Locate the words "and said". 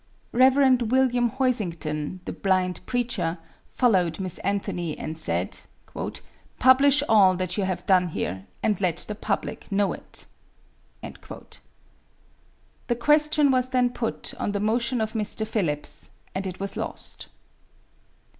4.97-5.59